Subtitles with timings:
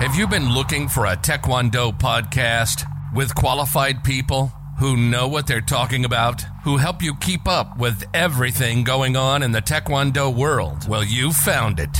[0.00, 4.46] Have you been looking for a Taekwondo podcast with qualified people
[4.78, 9.42] who know what they're talking about, who help you keep up with everything going on
[9.42, 10.88] in the Taekwondo world?
[10.88, 11.92] Well, you found it.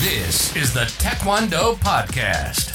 [0.00, 2.73] This is the Taekwondo Podcast.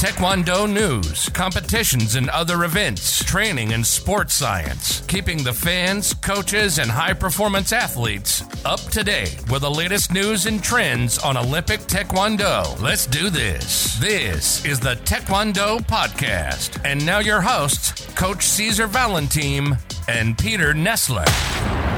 [0.00, 6.90] Taekwondo news, competitions and other events, training and sports science, keeping the fans, coaches, and
[6.90, 12.80] high performance athletes up to date with the latest news and trends on Olympic Taekwondo.
[12.80, 13.98] Let's do this.
[13.98, 16.80] This is the Taekwondo Podcast.
[16.82, 21.89] And now your hosts, Coach César Valentim and Peter Nessler.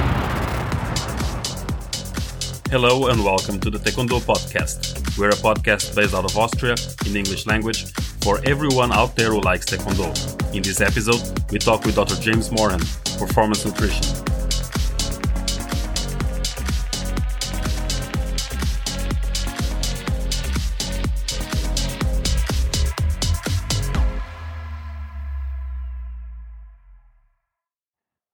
[2.73, 5.19] Hello and welcome to the Taekwondo Podcast.
[5.19, 9.43] We're a podcast based out of Austria in English language for everyone out there who
[9.43, 10.09] likes Taekwondo.
[10.55, 12.15] In this episode, we talk with Dr.
[12.15, 12.81] James Morehen,
[13.19, 14.32] Performance Nutrition.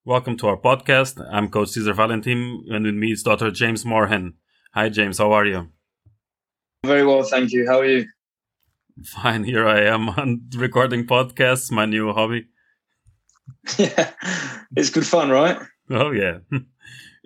[0.09, 1.23] Welcome to our podcast.
[1.31, 3.51] I'm Coach César Valentim, and with me is Dr.
[3.51, 4.33] James Morehen.
[4.73, 5.19] Hi, James.
[5.19, 5.69] How are you?
[6.83, 7.67] Very well, thank you.
[7.67, 8.07] How are you?
[9.05, 9.45] Fine.
[9.45, 12.47] Here I am on recording podcasts, my new hobby.
[13.77, 14.11] Yeah,
[14.75, 15.59] it's good fun, right?
[15.91, 16.39] Oh yeah.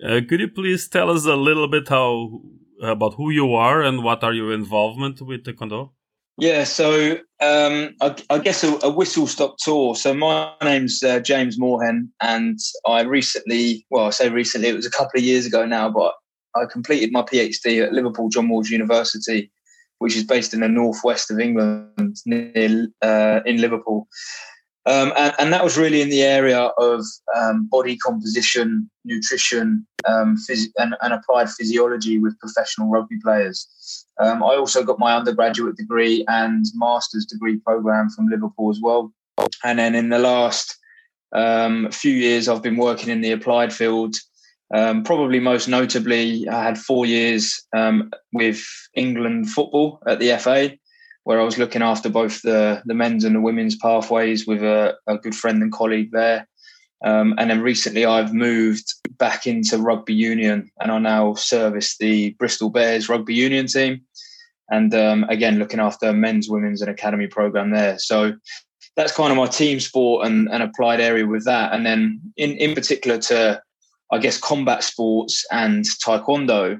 [0.05, 2.41] Uh, could you please tell us a little bit how
[2.83, 5.91] about who you are and what are your involvement with Taekwondo?
[6.39, 9.95] Yeah, so um, I, I, guess a, a, whistle stop tour.
[9.95, 14.87] So my name's uh, James Morehen, and I recently, well, I say recently, it was
[14.87, 16.15] a couple of years ago now, but
[16.57, 19.51] I completed my PhD at Liverpool John Moores University,
[19.99, 24.09] which is based in the northwest of England, near uh, in Liverpool.
[24.85, 27.05] Um, and, and, that was really in the area of
[27.37, 34.02] um, body composition, nutrition, um, phys- and, and, applied physiology with professional rugby players.
[34.21, 39.13] Um, I also got my undergraduate degree and master's degree program from Liverpool as well.
[39.65, 40.77] And then in the last
[41.35, 44.17] um, few years, I've been working in the applied field
[44.73, 48.65] um, probably most notably, I had four years um, with
[48.95, 50.73] England football at the FA,
[51.25, 54.97] where I was looking after both the, the men's and the women's pathways with a,
[55.07, 56.49] a good friend and colleague there.
[57.05, 58.87] Um, and then recently, I've moved
[59.19, 64.03] back into rugby union, and I now service the Bristol Bears rugby union team.
[64.71, 67.99] And um, again, looking after men's, women's, and academy program there.
[67.99, 68.35] So
[68.97, 71.73] that's kind of my team sport and, and applied area with that.
[71.73, 73.61] And then, in in particular, to
[74.13, 76.79] I guess, combat sports and taekwondo.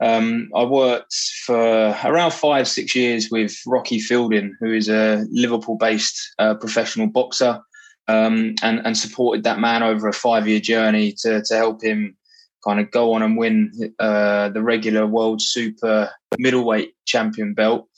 [0.00, 1.14] Um, I worked
[1.46, 7.06] for around five, six years with Rocky Fielding, who is a Liverpool based uh, professional
[7.06, 7.60] boxer,
[8.08, 12.16] um, and, and supported that man over a five year journey to, to help him
[12.64, 17.88] kind of go on and win uh, the regular world super middleweight champion belt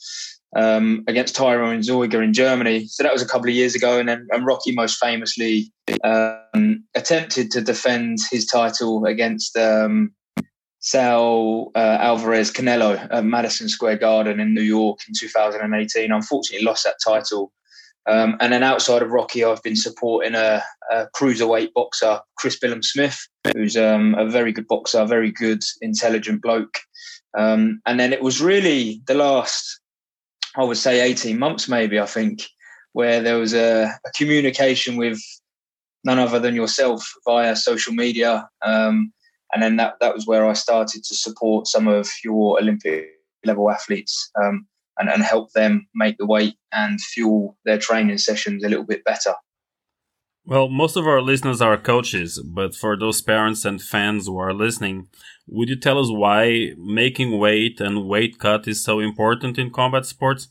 [0.55, 2.87] um, against Tyron Zeuge in Germany.
[2.87, 3.99] So that was a couple of years ago.
[3.99, 5.71] And then and Rocky most famously
[6.03, 10.13] um, attempted to defend his title against um,
[10.79, 16.11] Saul uh, Alvarez Canelo at Madison Square Garden in New York in 2018.
[16.11, 17.51] Unfortunately, lost that title.
[18.07, 20.61] Um, and then outside of Rocky, I've been supporting a,
[20.91, 23.17] a cruiserweight boxer, Chris Billam-Smith,
[23.53, 26.77] who's um, a very good boxer, very good, intelligent bloke.
[27.37, 29.79] Um, and then it was really the last
[30.57, 32.47] I would say 18 months, maybe, I think,
[32.93, 35.19] where there was a, a communication with
[36.03, 38.47] none other than yourself via social media.
[38.61, 39.11] Um,
[39.53, 43.07] and then that, that was where I started to support some of your Olympic
[43.43, 44.65] level athletes um,
[44.97, 49.03] and, and help them make the weight and fuel their training sessions a little bit
[49.03, 49.33] better.
[50.47, 54.53] Well, most of our listeners are coaches, but for those parents and fans who are
[54.53, 55.07] listening,
[55.47, 60.05] would you tell us why making weight and weight cut is so important in combat
[60.05, 60.49] sports?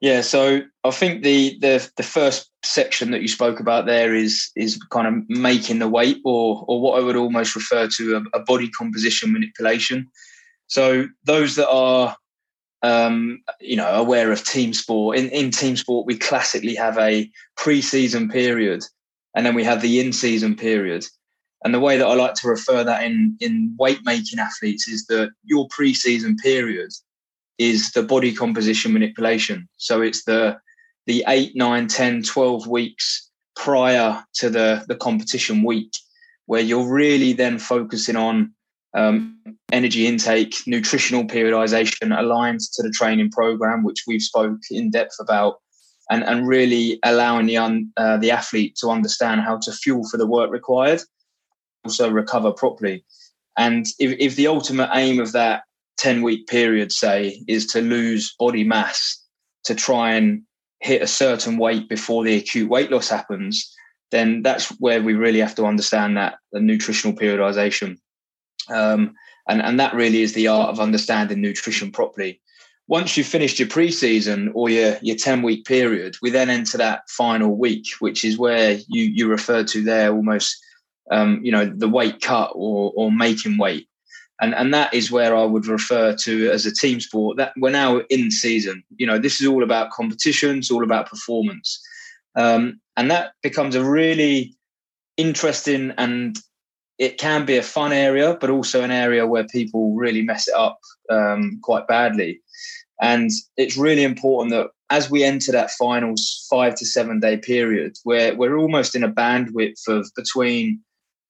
[0.00, 4.50] Yeah, so I think the the the first section that you spoke about there is
[4.56, 8.38] is kind of making the weight, or or what I would almost refer to a,
[8.38, 10.06] a body composition manipulation.
[10.68, 12.16] So those that are
[12.82, 15.18] um, you know, aware of team sport.
[15.18, 18.82] In, in team sport, we classically have a pre-season period,
[19.34, 21.04] and then we have the in-season period.
[21.62, 25.06] And the way that I like to refer that in in weight making athletes is
[25.06, 26.90] that your pre-season period
[27.58, 29.68] is the body composition manipulation.
[29.76, 30.58] So it's the
[31.06, 35.92] the 8, 9, 10, 12 weeks prior to the, the competition week,
[36.46, 38.54] where you're really then focusing on
[38.94, 39.38] um,
[39.72, 45.56] energy intake, nutritional periodization aligned to the training program, which we've spoke in depth about,
[46.10, 50.16] and, and really allowing the un, uh, the athlete to understand how to fuel for
[50.16, 51.00] the work required,
[51.84, 53.04] also recover properly.
[53.56, 55.62] And if, if the ultimate aim of that
[55.98, 59.22] 10 week period, say, is to lose body mass
[59.64, 60.42] to try and
[60.80, 63.72] hit a certain weight before the acute weight loss happens,
[64.10, 67.98] then that's where we really have to understand that the nutritional periodization.
[68.68, 69.14] Um,
[69.48, 72.40] and, and that really is the art of understanding nutrition properly.
[72.88, 77.08] Once you've finished your preseason or your, your 10 week period, we then enter that
[77.08, 80.56] final week, which is where you, you referred to there almost,
[81.10, 83.86] um, you know, the weight cut or, or making weight.
[84.40, 87.70] And, and that is where I would refer to as a team sport that we're
[87.70, 88.82] now in season.
[88.96, 91.80] You know, this is all about competition, it's all about performance.
[92.36, 94.56] Um, and that becomes a really
[95.16, 96.38] interesting and
[97.00, 100.54] it can be a fun area, but also an area where people really mess it
[100.54, 102.42] up um, quite badly.
[103.00, 106.14] And it's really important that as we enter that final
[106.50, 110.78] five to seven day period, where we're almost in a bandwidth of between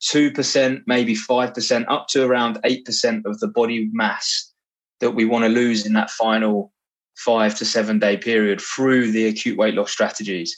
[0.02, 4.52] 2%, maybe 5%, up to around 8% of the body mass
[4.99, 6.73] that we want to lose in that final
[7.16, 10.56] five to seven day period through the acute weight loss strategies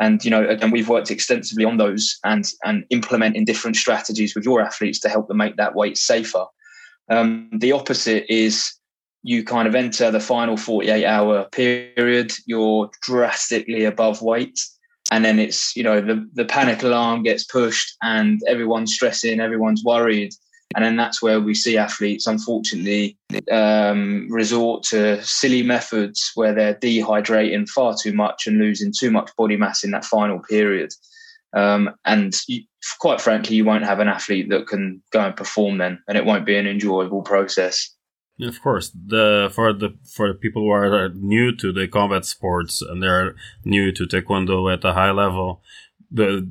[0.00, 4.44] and you know again we've worked extensively on those and and implementing different strategies with
[4.44, 6.44] your athletes to help them make that weight safer.
[7.10, 8.72] Um, the opposite is
[9.22, 14.60] you kind of enter the final 48 hour period you're drastically above weight.
[15.10, 19.84] And then it's you know the, the panic alarm gets pushed and everyone's stressing everyone's
[19.84, 20.32] worried
[20.74, 23.16] and then that's where we see athletes, unfortunately,
[23.50, 29.30] um, resort to silly methods where they're dehydrating far too much and losing too much
[29.36, 30.92] body mass in that final period.
[31.54, 32.62] Um, and you,
[32.98, 36.24] quite frankly, you won't have an athlete that can go and perform then, and it
[36.24, 37.94] won't be an enjoyable process.
[38.40, 42.82] Of course, the for the for the people who are new to the combat sports
[42.82, 45.62] and they're new to taekwondo at a high level,
[46.14, 46.48] the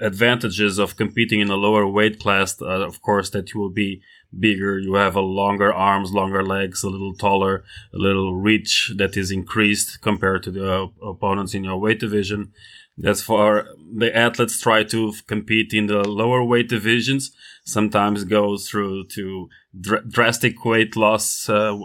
[0.00, 4.02] advantages of competing in a lower weight class, uh, of course, that you will be
[4.36, 7.62] bigger, you have a longer arms, longer legs, a little taller,
[7.94, 12.52] a little reach that is increased compared to the uh, opponents in your weight division.
[12.98, 17.30] That's for the athletes try to compete in the lower weight divisions.
[17.64, 19.48] Sometimes go through to
[19.80, 21.76] dr- drastic weight loss, uh,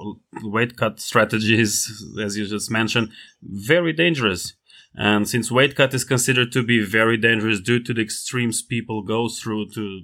[0.41, 3.11] weight cut strategies, as you just mentioned.
[3.43, 4.53] Very dangerous
[4.95, 9.01] and since weight cut is considered to be very dangerous due to the extremes people
[9.01, 10.03] go through to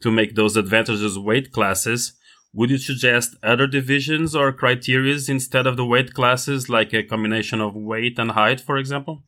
[0.00, 2.14] to make those advantages weight classes,
[2.52, 7.60] would you suggest other divisions or criterias instead of the weight classes, like a combination
[7.60, 9.22] of weight and height, for example?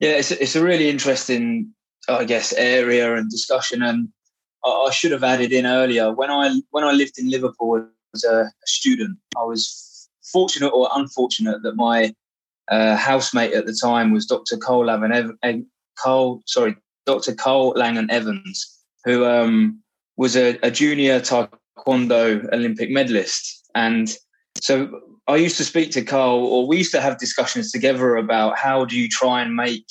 [0.00, 1.72] Yeah, it's a, it's a really interesting,
[2.08, 3.82] I guess, area and discussion.
[3.82, 4.08] And
[4.64, 8.24] I, I should have added in earlier when I when I lived in Liverpool as
[8.24, 12.14] a student, I was fortunate or unfortunate that my
[12.70, 14.56] uh, housemate at the time was Dr.
[14.56, 15.62] Carl Langan, Ev-
[15.98, 16.76] Carl, sorry,
[17.06, 17.34] Dr.
[17.34, 19.80] Carl Langan Evans, who um,
[20.16, 23.68] was a, a, junior taekwondo Olympic medalist.
[23.74, 24.16] And
[24.56, 28.58] so I used to speak to Carl, or we used to have discussions together about
[28.58, 29.86] how do you try and make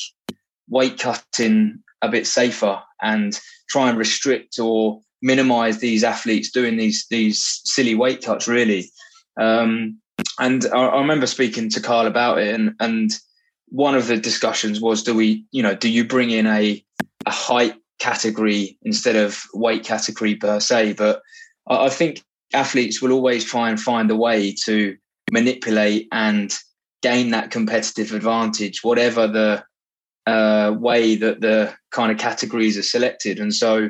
[0.70, 3.40] weight cutting a bit safer and
[3.70, 8.92] try and restrict or minimize these athletes doing these these silly weight cuts really
[9.40, 9.98] um,
[10.40, 13.12] and I, I remember speaking to Carl about it, and and
[13.70, 16.84] one of the discussions was, do we, you know, do you bring in a
[17.26, 20.94] a height category instead of weight category per se?
[20.94, 21.22] But
[21.68, 22.24] I, I think
[22.54, 24.96] athletes will always try and find a way to
[25.32, 26.54] manipulate and
[27.02, 29.64] gain that competitive advantage, whatever the
[30.26, 33.40] uh, way that the kind of categories are selected.
[33.40, 33.90] And so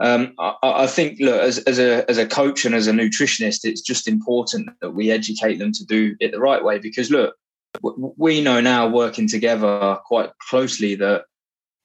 [0.00, 3.64] um, I, I, think, look, as, as, a as a coach and as a nutritionist,
[3.64, 6.78] it's just important that we educate them to do it the right way.
[6.78, 7.34] Because look,
[7.82, 11.24] we know now, working together quite closely, that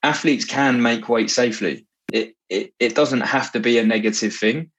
[0.03, 1.87] athletes can make weight safely.
[2.11, 4.69] It, it it doesn't have to be a negative thing.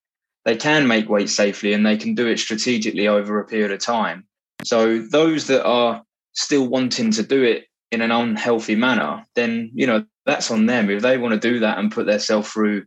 [0.45, 3.81] They can make weight safely, and they can do it strategically over a period of
[3.81, 4.27] time.
[4.63, 6.03] So those that are
[6.35, 10.89] still wanting to do it in an unhealthy manner, then you know that's on them.
[10.89, 12.85] If they want to do that and put themselves through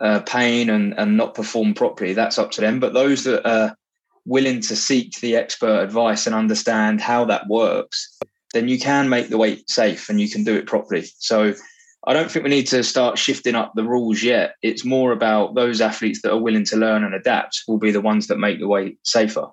[0.00, 2.80] uh, pain and, and not perform properly, that's up to them.
[2.80, 3.76] But those that are
[4.24, 8.18] willing to seek the expert advice and understand how that works,
[8.52, 11.04] then you can make the weight safe and you can do it properly.
[11.18, 11.54] So
[12.06, 14.54] I don't think we need to start shifting up the rules yet.
[14.62, 18.00] It's more about those athletes that are willing to learn and adapt will be the
[18.00, 19.46] ones that make the weight safer.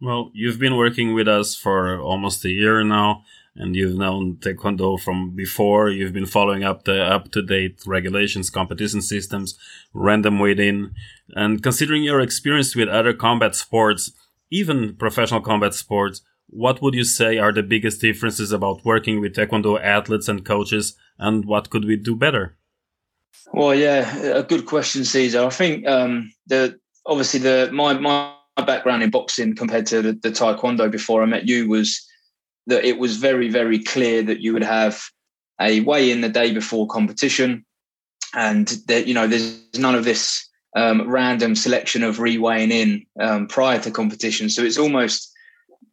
[0.00, 3.24] Well, you've been working with us for almost a year now
[3.56, 5.90] and you've known Taekwondo from before.
[5.90, 9.58] You've been following up the up to date regulations, competition systems,
[9.92, 10.92] random weigh-in,
[11.30, 14.12] and considering your experience with other combat sports,
[14.50, 19.34] even professional combat sports, what would you say are the biggest differences about working with
[19.34, 22.56] Taekwondo athletes and coaches, and what could we do better?
[23.52, 25.46] Well, yeah, a good question, César.
[25.46, 28.32] I think um, the obviously the my my
[28.66, 32.06] background in boxing compared to the, the taekwondo before I met you was
[32.66, 35.02] that it was very very clear that you would have
[35.60, 37.64] a weigh in the day before competition,
[38.34, 43.46] and that you know there's none of this um, random selection of reweighing in um,
[43.46, 44.48] prior to competition.
[44.48, 45.32] So it's almost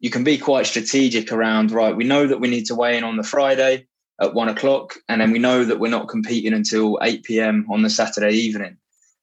[0.00, 1.96] you can be quite strategic around right.
[1.96, 3.86] We know that we need to weigh in on the Friday
[4.20, 7.82] at one o'clock, and then we know that we're not competing until eight pm on
[7.82, 8.76] the Saturday evening.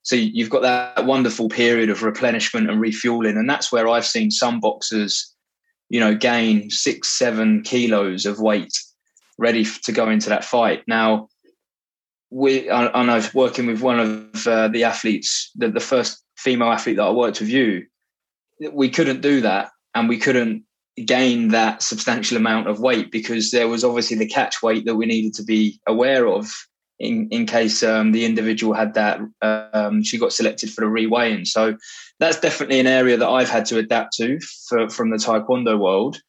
[0.03, 4.29] So you've got that wonderful period of replenishment and refueling, and that's where I've seen
[4.29, 5.34] some boxers,
[5.89, 8.77] you know, gain six, seven kilos of weight
[9.37, 10.83] ready to go into that fight.
[10.87, 11.27] Now,
[12.31, 16.71] we and I was working with one of uh, the athletes, the, the first female
[16.71, 17.85] athlete that I worked with you.
[18.71, 20.63] We couldn't do that, and we couldn't
[21.05, 25.05] gain that substantial amount of weight because there was obviously the catch weight that we
[25.05, 26.49] needed to be aware of
[26.99, 31.45] in in case um, the individual had that um, she got selected for the reweighing.
[31.45, 31.77] So
[32.19, 36.21] that's definitely an area that I've had to adapt to for, from the taekwondo world,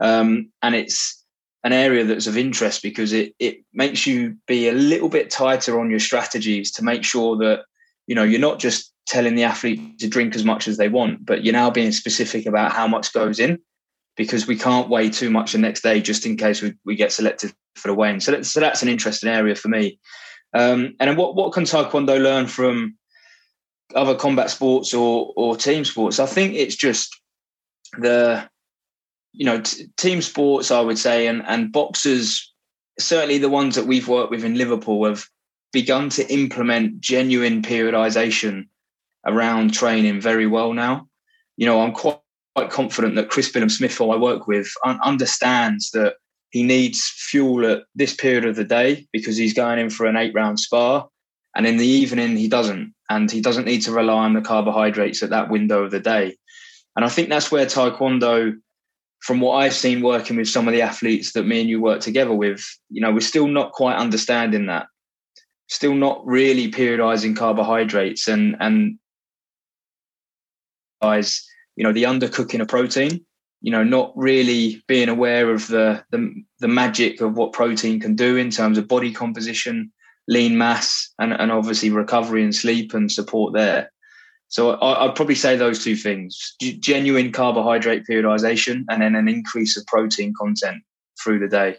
[0.00, 1.22] um, and it's
[1.62, 5.80] an area that's of interest because it it makes you be a little bit tighter
[5.80, 7.64] on your strategies to make sure that
[8.06, 11.26] you know you're not just telling the athlete to drink as much as they want,
[11.26, 13.58] but you're now being specific about how much goes in
[14.16, 17.12] because we can't weigh too much the next day just in case we, we get
[17.12, 18.20] selected for the weigh-in.
[18.20, 19.98] So, that, so that's an interesting area for me.
[20.54, 22.96] Um, and then what, what can Taekwondo learn from
[23.94, 26.20] other combat sports or, or team sports?
[26.20, 27.20] I think it's just
[27.98, 28.48] the,
[29.32, 32.52] you know, t- team sports, I would say, and, and boxers,
[33.00, 35.26] certainly the ones that we've worked with in Liverpool have
[35.72, 38.68] begun to implement genuine periodization
[39.26, 41.08] around training very well now.
[41.56, 42.18] You know, I'm quite
[42.54, 46.14] quite confident that Chris Billam Smith, who I work with, un- understands that
[46.50, 50.16] he needs fuel at this period of the day because he's going in for an
[50.16, 51.08] eight round spar.
[51.56, 52.94] And in the evening, he doesn't.
[53.10, 56.36] And he doesn't need to rely on the carbohydrates at that window of the day.
[56.96, 58.54] And I think that's where Taekwondo,
[59.20, 62.00] from what I've seen working with some of the athletes that me and you work
[62.00, 64.86] together with, you know, we're still not quite understanding that.
[65.68, 68.98] Still not really periodizing carbohydrates and and
[71.02, 71.44] guys
[71.76, 73.24] you know the undercooking of protein
[73.60, 78.14] you know not really being aware of the, the the magic of what protein can
[78.14, 79.90] do in terms of body composition
[80.28, 83.90] lean mass and, and obviously recovery and sleep and support there.
[84.48, 89.76] So I, would probably say those two things genuine carbohydrate periodization and then an increase
[89.76, 90.82] of protein content
[91.22, 91.76] through the day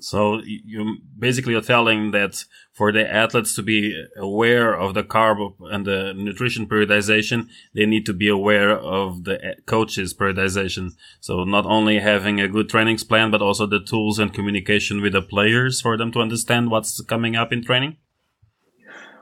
[0.00, 5.54] so you basically are telling that for the athletes to be aware of the carb
[5.60, 10.90] and the nutrition periodization, they need to be aware of the coach's periodization.
[11.20, 15.12] So not only having a good training plan, but also the tools and communication with
[15.12, 17.96] the players for them to understand what's coming up in training.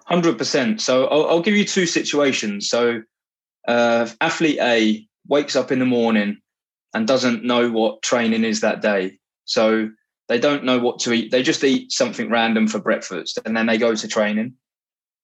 [0.07, 0.81] Hundred percent.
[0.81, 2.69] So I'll, I'll, give you two situations.
[2.69, 3.02] So
[3.69, 6.38] uh, athlete A wakes up in the morning
[6.93, 9.19] and doesn't know what training is that day.
[9.45, 9.91] So
[10.29, 11.31] they don't know what to eat.
[11.31, 14.55] They just eat something random for breakfast and then they go to training.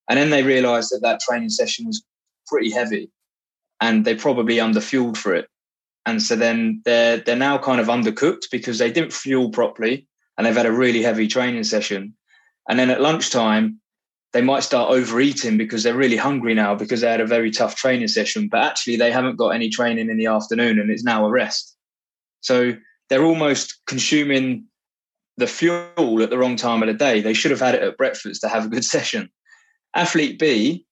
[0.08, 2.02] And then they realize that that training session was
[2.46, 3.10] pretty heavy
[3.80, 5.48] and they probably underfueled for it.
[6.06, 10.46] And so then they're they're now kind of undercooked because they didn't fuel properly and
[10.46, 12.14] they've had a really heavy training session.
[12.68, 13.80] And then at lunchtime,
[14.32, 17.76] they might start overeating because they're really hungry now because they had a very tough
[17.76, 21.24] training session, but actually they haven't got any training in the afternoon and it's now
[21.24, 21.76] a rest.
[22.40, 22.74] So
[23.08, 24.64] they're almost consuming
[25.38, 27.20] the fuel at the wrong time of the day.
[27.20, 29.30] They should have had it at breakfast to have a good session.
[29.94, 30.84] Athlete B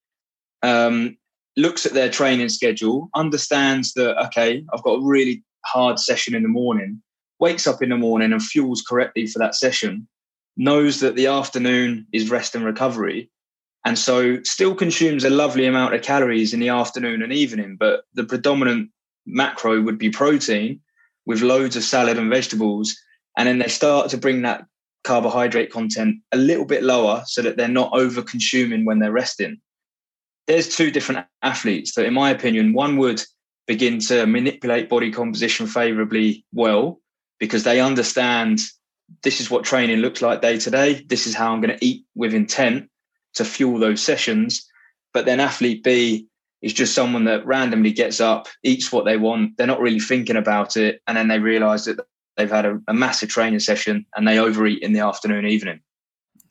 [0.62, 1.18] um,
[1.56, 6.42] looks at their training schedule, understands that, okay, I've got a really hard session in
[6.42, 7.02] the morning,
[7.40, 10.06] wakes up in the morning and fuels correctly for that session,
[10.56, 13.28] knows that the afternoon is rest and recovery.
[13.84, 18.04] And so still consumes a lovely amount of calories in the afternoon and evening, but
[18.14, 18.90] the predominant
[19.26, 20.80] macro would be protein
[21.24, 22.96] with loads of salad and vegetables
[23.36, 24.66] and then they start to bring that
[25.04, 29.58] carbohydrate content a little bit lower so that they're not over consuming when they're resting.
[30.46, 33.22] There's two different athletes that, in my opinion, one would
[33.66, 37.00] begin to manipulate body composition favorably well
[37.38, 38.60] because they understand
[39.22, 41.04] this is what training looks like day to day.
[41.08, 42.88] This is how I'm going to eat with intent
[43.34, 44.66] to fuel those sessions.
[45.12, 46.26] But then athlete B
[46.62, 49.56] is just someone that randomly gets up, eats what they want.
[49.56, 51.00] They're not really thinking about it.
[51.06, 52.00] And then they realize that
[52.36, 55.80] they've had a, a massive training session and they overeat in the afternoon, evening.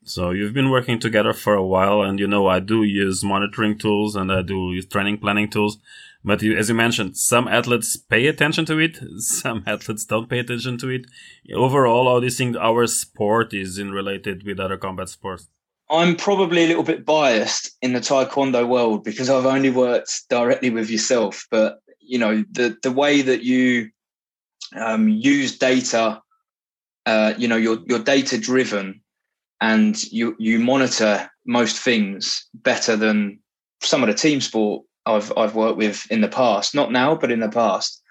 [0.08, 3.76] So you've been working together for a while, and you know I do use monitoring
[3.80, 5.80] tools and I do use training planning tools.
[6.24, 10.40] But you, as you mentioned, some athletes pay attention to it, some athletes don't pay
[10.40, 11.08] attention to it.
[11.54, 15.50] Overall, how do you think our sport is in related with other combat sports?
[15.90, 20.70] I'm probably a little bit biased in the taekwondo world because I've only worked directly
[20.70, 21.48] with yourself.
[21.50, 23.90] But you know, the the way that you
[24.78, 26.22] um, use data,
[27.06, 29.02] uh, you know, you're you're data driven,
[29.62, 33.40] and you you monitor most things better than
[33.82, 36.76] some of the team sport I've I've worked with in the past.
[36.76, 38.02] Not now, but in the past.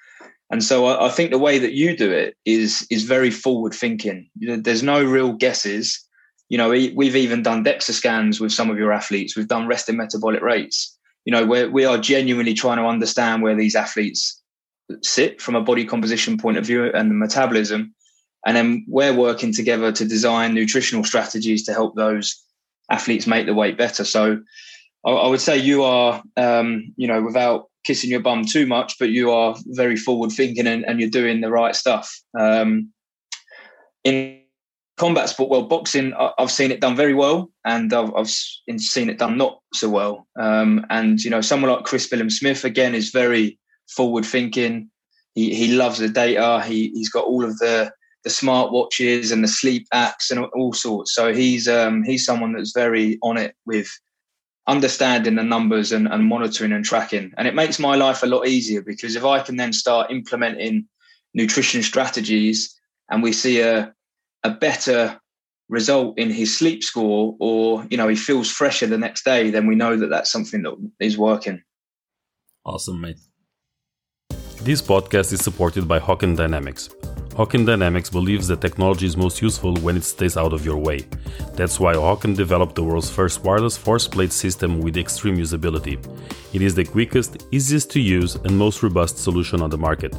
[0.50, 3.75] And so I, I think the way that you do it is is very forward
[3.75, 4.28] thinking.
[4.37, 6.04] There's no real guesses
[6.49, 9.37] you know, we've even done DEXA scans with some of your athletes.
[9.37, 10.97] We've done resting metabolic rates.
[11.25, 14.42] You know, we are genuinely trying to understand where these athletes
[15.03, 17.95] sit from a body composition point of view and the metabolism.
[18.47, 22.43] And then we're working together to design nutritional strategies to help those
[22.91, 24.05] athletes make the weight better.
[24.05, 24.41] So
[25.07, 28.99] I, I would say you are, um, you know, without kissing your bum too much,
[28.99, 32.14] but you are very forward thinking and, and you're doing the right stuff.
[32.38, 32.93] Um,
[34.05, 34.41] in
[34.97, 39.19] combat sport, well, boxing, I've seen it done very well, and I've, I've seen it
[39.19, 40.26] done not so well.
[40.38, 44.91] Um, and you know, someone like Chris Billam-Smith again is very forward thinking.
[45.35, 46.62] He he loves the data.
[46.64, 50.73] He he's got all of the the smart watches and the sleep apps and all
[50.73, 51.14] sorts.
[51.14, 53.88] So he's um, he's someone that's very on it with
[54.67, 57.33] understanding the numbers and, and monitoring and tracking.
[57.37, 60.88] And it makes my life a lot easier because if I can then start implementing
[61.35, 62.75] nutrition strategies
[63.11, 63.93] and we see a
[64.45, 65.19] a better
[65.69, 69.67] result in his sleep score or you know he feels fresher the next day then
[69.67, 71.62] we know that that's something that is working
[72.67, 73.19] awesome mate
[74.64, 76.88] this podcast is supported by Hawkin Dynamics.
[77.37, 81.00] Hawkin Dynamics believes that technology is most useful when it stays out of your way.
[81.52, 85.99] That's why Hawkin developed the world's first wireless force plate system with extreme usability.
[86.54, 90.16] It is the quickest, easiest to use, and most robust solution on the market.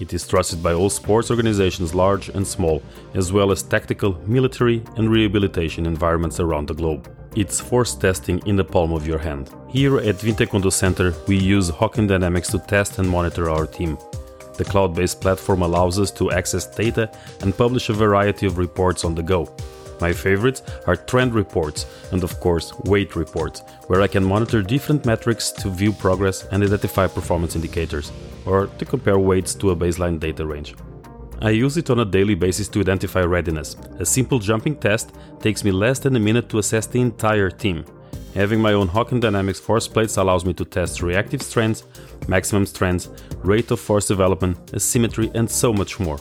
[0.00, 2.82] It is trusted by all sports organizations, large and small,
[3.12, 7.14] as well as tactical, military, and rehabilitation environments around the globe.
[7.34, 9.50] It's force testing in the palm of your hand.
[9.68, 13.96] Here at Vintaekwondo Center, we use Hawkin Dynamics to test and monitor our team.
[14.58, 19.02] The cloud based platform allows us to access data and publish a variety of reports
[19.02, 19.50] on the go.
[19.98, 25.06] My favorites are trend reports and, of course, weight reports, where I can monitor different
[25.06, 28.12] metrics to view progress and identify performance indicators,
[28.44, 30.74] or to compare weights to a baseline data range.
[31.44, 33.74] I use it on a daily basis to identify readiness.
[33.98, 37.84] A simple jumping test takes me less than a minute to assess the entire team.
[38.34, 41.82] Having my own Hawkin Dynamics force plates allows me to test reactive strengths,
[42.28, 43.08] maximum strengths,
[43.42, 46.20] rate of force development, asymmetry, and so much more.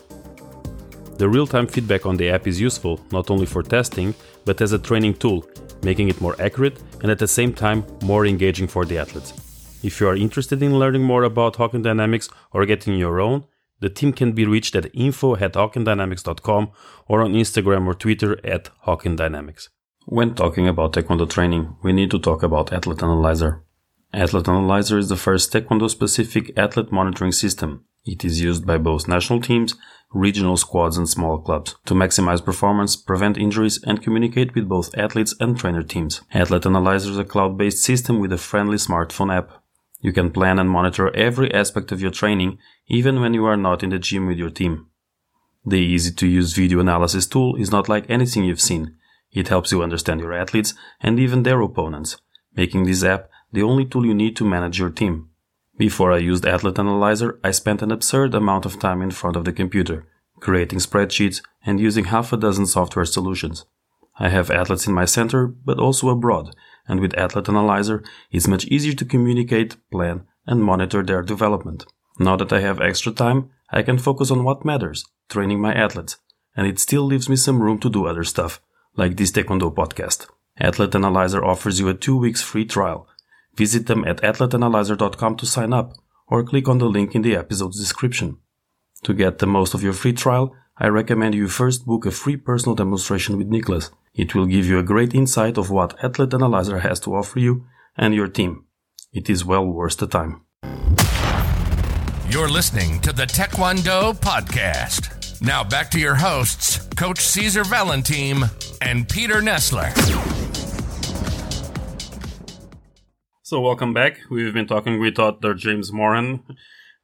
[1.19, 4.71] The real time feedback on the app is useful not only for testing, but as
[4.73, 5.45] a training tool,
[5.83, 9.33] making it more accurate and at the same time more engaging for the athletes.
[9.83, 13.43] If you are interested in learning more about Hawkin Dynamics or getting your own,
[13.81, 16.71] the team can be reached at info at hawkindynamics.com
[17.07, 19.67] or on Instagram or Twitter at hawkindynamics.
[20.05, 23.63] When talking about Taekwondo training, we need to talk about Athlete Analyzer.
[24.13, 27.85] Athlete Analyzer is the first Taekwondo specific athlete monitoring system.
[28.05, 29.75] It is used by both national teams
[30.13, 35.33] regional squads and small clubs to maximize performance, prevent injuries, and communicate with both athletes
[35.39, 36.21] and trainer teams.
[36.33, 39.60] Athlete Analyzer is a cloud-based system with a friendly smartphone app.
[40.01, 43.83] You can plan and monitor every aspect of your training, even when you are not
[43.83, 44.87] in the gym with your team.
[45.65, 48.95] The easy to use video analysis tool is not like anything you've seen.
[49.31, 52.17] It helps you understand your athletes and even their opponents,
[52.55, 55.29] making this app the only tool you need to manage your team.
[55.77, 59.45] Before I used Athlete Analyzer, I spent an absurd amount of time in front of
[59.45, 60.07] the computer,
[60.39, 63.65] creating spreadsheets and using half a dozen software solutions.
[64.17, 66.55] I have athletes in my center, but also abroad,
[66.87, 71.85] and with Athlete Analyzer, it's much easier to communicate, plan, and monitor their development.
[72.19, 76.17] Now that I have extra time, I can focus on what matters, training my athletes,
[76.55, 78.61] and it still leaves me some room to do other stuff,
[78.95, 80.27] like this Taekwondo podcast.
[80.59, 83.07] Athlete Analyzer offers you a two weeks free trial,
[83.55, 85.93] Visit them at athleteanalyzer.com to sign up
[86.27, 88.37] or click on the link in the episode's description.
[89.03, 92.37] To get the most of your free trial, I recommend you first book a free
[92.37, 93.91] personal demonstration with Niklas.
[94.13, 97.65] It will give you a great insight of what Athlete Analyzer has to offer you
[97.95, 98.65] and your team.
[99.13, 100.41] It is well worth the time.
[102.29, 105.41] You're listening to the Taekwondo Podcast.
[105.41, 108.49] Now back to your hosts, Coach César Valentim
[108.81, 109.91] and Peter Nestler.
[113.43, 114.17] So, welcome back.
[114.29, 115.53] We've been talking with Dr.
[115.53, 116.41] James Morehen,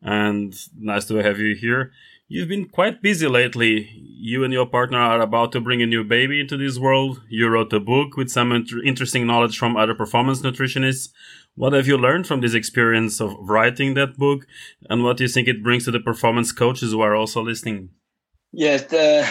[0.02, 1.92] and nice to have you here.
[2.30, 3.90] You've been quite busy lately.
[3.94, 7.22] You and your partner are about to bring a new baby into this world.
[7.30, 11.10] You wrote a book with some inter- interesting knowledge from other performance nutritionists.
[11.56, 14.46] What have you learned from this experience of writing that book,
[14.90, 17.90] and what do you think it brings to the performance coaches who are also listening?
[18.52, 19.26] Yes, the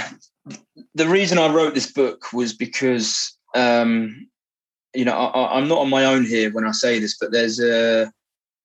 [0.95, 4.29] the reason I wrote this book was because um,
[4.97, 7.61] you know, I, am not on my own here when I say this, but there's
[7.61, 8.11] a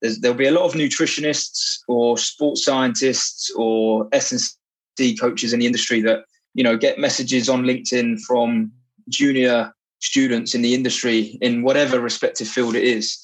[0.02, 5.66] there's, there'll be a lot of nutritionists or sports scientists or S&C coaches in the
[5.66, 8.72] industry that you know get messages on LinkedIn from
[9.10, 13.20] junior students in the industry in whatever respective field it is.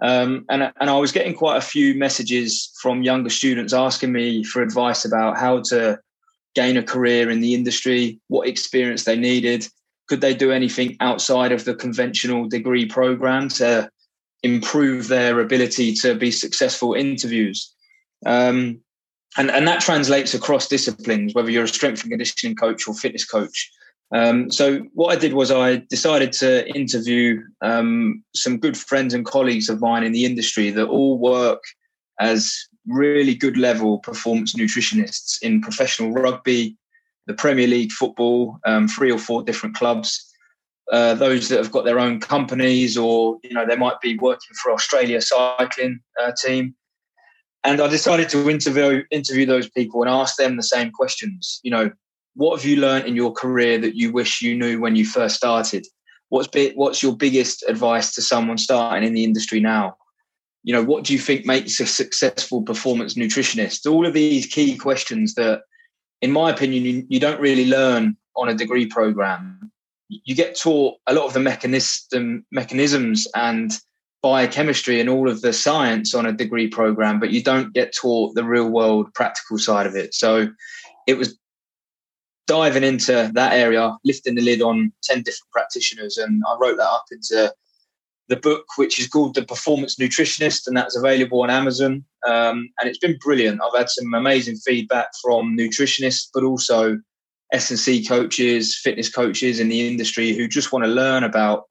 [0.00, 4.42] Um, and, and I was getting quite a few messages from younger students asking me
[4.42, 6.00] for advice about how to
[6.54, 9.68] gain a career in the industry, what experience they needed,
[10.08, 13.88] could they do anything outside of the conventional degree program to
[14.42, 17.72] improve their ability to be successful interviews?
[18.26, 18.80] Um,
[19.36, 23.24] and, and that translates across disciplines, whether you're a strength and conditioning coach or fitness
[23.24, 23.70] coach.
[24.14, 29.24] Um, so what I did was I decided to interview um, some good friends and
[29.24, 31.62] colleagues of mine in the industry that all work
[32.20, 32.54] as
[32.86, 36.76] really good level performance nutritionists in professional rugby,
[37.26, 40.28] the Premier League football, um, three or four different clubs.
[40.90, 44.54] Uh, those that have got their own companies, or you know, they might be working
[44.62, 46.74] for Australia cycling uh, team.
[47.64, 51.60] And I decided to interview interview those people and ask them the same questions.
[51.62, 51.90] You know,
[52.34, 55.36] what have you learned in your career that you wish you knew when you first
[55.36, 55.86] started?
[56.30, 59.96] What's bit, what's your biggest advice to someone starting in the industry now?
[60.64, 63.90] You know, what do you think makes a successful performance nutritionist?
[63.90, 65.62] All of these key questions that
[66.22, 69.71] in my opinion, you, you don't really learn on a degree program.
[70.24, 73.72] You get taught a lot of the mechanism, mechanisms and
[74.22, 78.34] biochemistry and all of the science on a degree program, but you don't get taught
[78.34, 80.14] the real world practical side of it.
[80.14, 80.48] So
[81.06, 81.38] it was
[82.46, 86.18] diving into that area, lifting the lid on 10 different practitioners.
[86.18, 87.52] And I wrote that up into
[88.28, 92.04] the book, which is called The Performance Nutritionist, and that's available on Amazon.
[92.26, 93.60] Um, and it's been brilliant.
[93.62, 96.98] I've had some amazing feedback from nutritionists, but also
[97.52, 101.64] S&C coaches, fitness coaches in the industry who just want to learn about,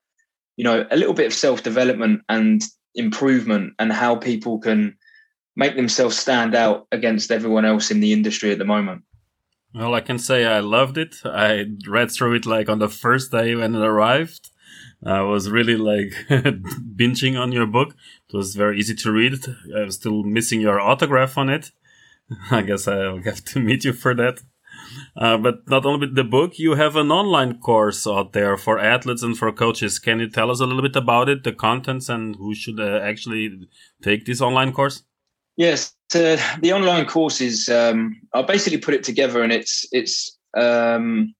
[0.55, 2.63] you know, a little bit of self-development and
[2.95, 4.95] improvement and how people can
[5.55, 9.03] make themselves stand out against everyone else in the industry at the moment.
[9.73, 11.15] Well, I can say I loved it.
[11.23, 14.49] I read through it like on the first day when it arrived.
[15.03, 17.95] I was really like binging on your book.
[18.29, 19.39] It was very easy to read.
[19.75, 21.71] I'm still missing your autograph on it.
[22.51, 24.41] I guess I'll have to meet you for that.
[25.15, 29.23] Uh, but not only the book, you have an online course out there for athletes
[29.23, 29.99] and for coaches.
[29.99, 32.99] Can you tell us a little bit about it, the contents, and who should uh,
[33.03, 33.67] actually
[34.01, 35.03] take this online course?
[35.57, 37.69] Yes, uh, the online courses.
[37.69, 41.33] Um, I basically put it together, and it's it's um,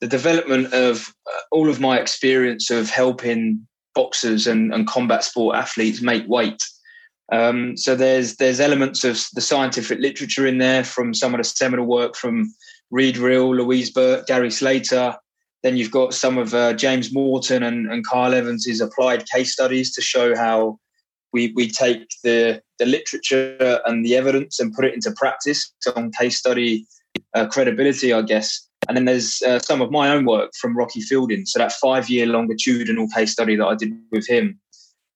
[0.00, 5.56] the development of uh, all of my experience of helping boxers and, and combat sport
[5.56, 6.62] athletes make weight.
[7.32, 11.44] Um, so there's there's elements of the scientific literature in there from some of the
[11.44, 12.52] seminal work from
[12.90, 15.16] Reid Reale, Louise Burke, Gary Slater.
[15.62, 19.94] Then you've got some of uh, James Morton and, and Carl Evans's applied case studies
[19.94, 20.78] to show how
[21.32, 26.10] we, we take the, the literature and the evidence and put it into practice on
[26.12, 26.86] case study
[27.34, 28.66] uh, credibility, I guess.
[28.88, 31.44] And then there's uh, some of my own work from Rocky Fielding.
[31.46, 34.58] So that five year longitudinal case study that I did with him.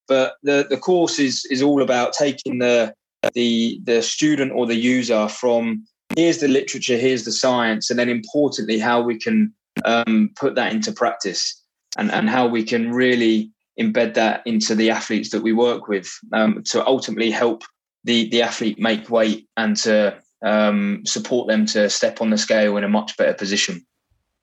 [0.06, 2.94] But the, the course is, is all about taking the,
[3.32, 8.08] the, the student or the user from here's the literature, here's the science, and then
[8.08, 9.52] importantly, how we can
[9.84, 11.62] um, put that into practice
[11.98, 16.08] and, and how we can really embed that into the athletes that we work with
[16.32, 17.62] um, to ultimately help
[18.04, 22.76] the, the athlete make weight and to um, support them to step on the scale
[22.76, 23.84] in a much better position.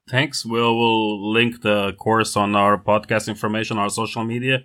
[0.09, 0.45] Thanks.
[0.45, 4.63] We'll, we'll link the course on our podcast information, our social media.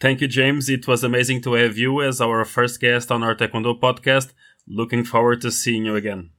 [0.00, 0.68] Thank you, James.
[0.68, 4.32] It was amazing to have you as our first guest on our Taekwondo podcast.
[4.66, 6.30] Looking forward to seeing you again.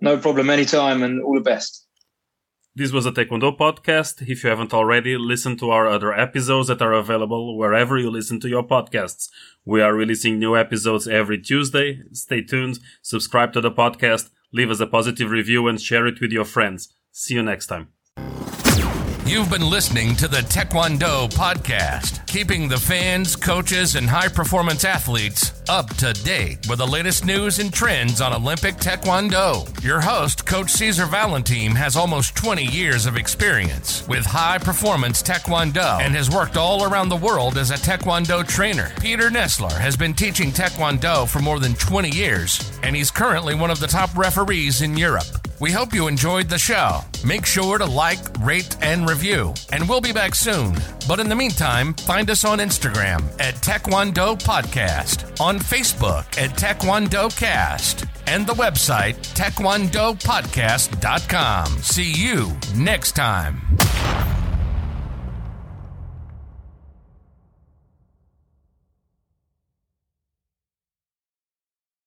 [0.00, 0.50] No problem.
[0.50, 1.86] Anytime and all the best.
[2.78, 4.28] This was a Taekwondo podcast.
[4.28, 8.38] If you haven't already, listen to our other episodes that are available wherever you listen
[8.40, 9.30] to your podcasts.
[9.64, 12.02] We are releasing new episodes every Tuesday.
[12.12, 16.32] Stay tuned, subscribe to the podcast, leave us a positive review, and share it with
[16.32, 16.92] your friends.
[17.12, 17.88] See you next time.
[19.26, 25.52] You've been listening to the Taekwondo Podcast, keeping the fans, coaches, and high performance athletes
[25.68, 29.66] up to date with the latest news and trends on Olympic Taekwondo.
[29.82, 36.00] Your host, Coach César Valentim, has almost 20 years of experience with high performance Taekwondo
[36.00, 38.92] and has worked all around the world as a Taekwondo trainer.
[39.00, 43.72] Peter Nestler has been teaching Taekwondo for more than 20 years, and he's currently one
[43.72, 45.26] of the top referees in Europe.
[45.58, 47.00] We hope you enjoyed the show.
[47.24, 49.54] Make sure to like, rate, and review.
[49.72, 50.76] And we'll be back soon.
[51.08, 57.34] But in the meantime, find us on Instagram at Taekwondo Podcast, on Facebook at Taekwondo
[57.36, 61.66] Cast, and the website taekwondopodcast.com.
[61.78, 63.62] See you next time.